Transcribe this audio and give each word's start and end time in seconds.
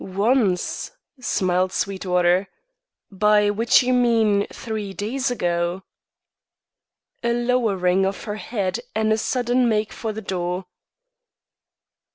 "Once," 0.03 0.89
smiled 1.19 1.71
Sweetwater; 1.71 2.47
"by 3.11 3.51
which 3.51 3.83
you 3.83 3.93
mean, 3.93 4.47
three 4.51 4.93
days 4.93 5.29
ago." 5.29 5.83
A 7.23 7.31
lowering 7.33 8.03
of 8.03 8.23
her 8.23 8.37
head 8.37 8.79
and 8.95 9.13
a 9.13 9.17
sudden 9.19 9.69
make 9.69 9.93
for 9.93 10.11
the 10.11 10.19
door. 10.19 10.65